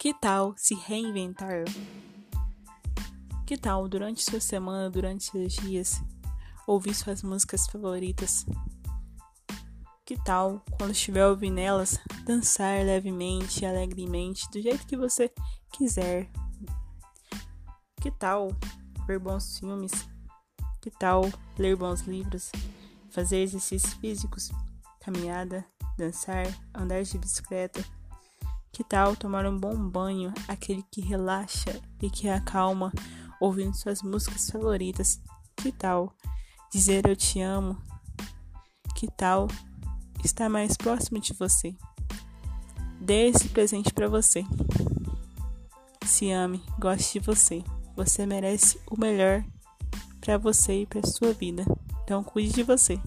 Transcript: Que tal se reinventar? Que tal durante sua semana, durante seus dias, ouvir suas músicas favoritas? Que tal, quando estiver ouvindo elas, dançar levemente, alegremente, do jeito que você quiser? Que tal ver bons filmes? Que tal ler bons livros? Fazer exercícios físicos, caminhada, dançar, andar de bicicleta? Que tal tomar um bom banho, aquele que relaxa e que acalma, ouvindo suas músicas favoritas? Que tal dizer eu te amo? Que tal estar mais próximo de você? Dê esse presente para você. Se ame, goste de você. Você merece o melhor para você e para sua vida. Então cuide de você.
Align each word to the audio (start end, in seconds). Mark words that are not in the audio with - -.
Que 0.00 0.14
tal 0.14 0.54
se 0.56 0.74
reinventar? 0.74 1.64
Que 3.46 3.58
tal 3.58 3.86
durante 3.86 4.24
sua 4.24 4.40
semana, 4.40 4.88
durante 4.88 5.24
seus 5.24 5.52
dias, 5.56 6.02
ouvir 6.66 6.94
suas 6.94 7.22
músicas 7.22 7.66
favoritas? 7.66 8.46
Que 10.06 10.16
tal, 10.16 10.64
quando 10.78 10.92
estiver 10.92 11.26
ouvindo 11.26 11.58
elas, 11.58 11.98
dançar 12.24 12.82
levemente, 12.82 13.66
alegremente, 13.66 14.50
do 14.50 14.62
jeito 14.62 14.86
que 14.86 14.96
você 14.96 15.30
quiser? 15.70 16.30
Que 18.00 18.10
tal 18.10 18.56
ver 19.06 19.18
bons 19.18 19.58
filmes? 19.58 19.92
Que 20.80 20.90
tal 20.90 21.30
ler 21.58 21.76
bons 21.76 22.00
livros? 22.06 22.50
Fazer 23.10 23.42
exercícios 23.42 23.92
físicos, 23.92 24.50
caminhada, 24.98 25.62
dançar, 25.98 26.46
andar 26.74 27.02
de 27.02 27.18
bicicleta? 27.18 27.99
Que 28.72 28.84
tal 28.84 29.16
tomar 29.16 29.46
um 29.46 29.58
bom 29.58 29.76
banho, 29.76 30.32
aquele 30.46 30.82
que 30.90 31.00
relaxa 31.00 31.80
e 32.00 32.08
que 32.08 32.28
acalma, 32.28 32.92
ouvindo 33.40 33.76
suas 33.76 34.02
músicas 34.02 34.48
favoritas? 34.48 35.20
Que 35.56 35.72
tal 35.72 36.14
dizer 36.72 37.06
eu 37.06 37.16
te 37.16 37.40
amo? 37.40 37.76
Que 38.94 39.08
tal 39.08 39.48
estar 40.24 40.48
mais 40.48 40.76
próximo 40.76 41.20
de 41.20 41.32
você? 41.32 41.74
Dê 43.00 43.28
esse 43.28 43.48
presente 43.48 43.92
para 43.92 44.08
você. 44.08 44.44
Se 46.04 46.30
ame, 46.30 46.62
goste 46.78 47.18
de 47.18 47.26
você. 47.26 47.64
Você 47.96 48.24
merece 48.26 48.80
o 48.90 48.98
melhor 48.98 49.44
para 50.20 50.38
você 50.38 50.82
e 50.82 50.86
para 50.86 51.06
sua 51.06 51.32
vida. 51.32 51.64
Então 52.04 52.22
cuide 52.22 52.52
de 52.52 52.62
você. 52.62 53.00